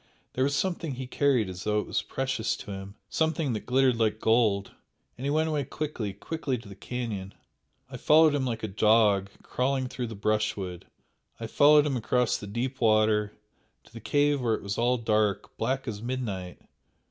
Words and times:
"There 0.33 0.43
was 0.43 0.55
something 0.55 0.95
he 0.95 1.05
carried 1.05 1.47
as 1.47 1.63
though 1.63 1.79
it 1.79 1.85
was 1.85 2.01
precious 2.01 2.57
to 2.57 2.71
him 2.71 2.95
something 3.07 3.53
that 3.53 3.67
glittered 3.67 3.97
like 3.99 4.19
gold, 4.19 4.71
and 5.15 5.25
he 5.25 5.29
went 5.29 5.47
away 5.47 5.63
quickly 5.63 6.11
quickly 6.11 6.57
to 6.57 6.67
the 6.67 6.73
canyon, 6.73 7.35
I 7.87 7.97
followed 7.97 8.33
him 8.33 8.43
like 8.43 8.63
a 8.63 8.67
dog, 8.67 9.29
crawling 9.43 9.85
through 9.87 10.07
the 10.07 10.15
brushwood 10.15 10.87
I 11.39 11.45
followed 11.45 11.85
him 11.85 11.97
across 11.97 12.35
the 12.35 12.47
deep 12.47 12.81
water 12.81 13.33
to 13.83 13.93
the 13.93 13.99
cave 14.01 14.41
where 14.41 14.55
it 14.55 14.63
was 14.63 14.75
all 14.79 14.97
dark 14.97 15.55
black 15.57 15.87
as 15.87 16.01
midnight!" 16.01 16.57